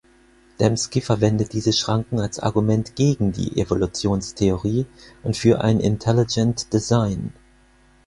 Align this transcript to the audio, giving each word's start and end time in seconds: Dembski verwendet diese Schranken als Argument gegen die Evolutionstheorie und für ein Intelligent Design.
Dembski 0.59 0.99
verwendet 0.99 1.53
diese 1.53 1.71
Schranken 1.73 2.19
als 2.19 2.39
Argument 2.39 2.95
gegen 2.95 3.33
die 3.33 3.59
Evolutionstheorie 3.61 4.87
und 5.21 5.37
für 5.37 5.61
ein 5.63 5.79
Intelligent 5.79 6.73
Design. 6.73 7.31